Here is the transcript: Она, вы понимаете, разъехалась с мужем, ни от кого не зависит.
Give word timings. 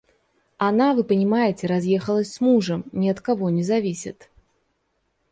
Она, 0.57 0.95
вы 0.95 1.03
понимаете, 1.03 1.67
разъехалась 1.67 2.33
с 2.33 2.41
мужем, 2.41 2.85
ни 2.91 3.07
от 3.07 3.21
кого 3.21 3.51
не 3.51 3.61
зависит. 3.61 4.31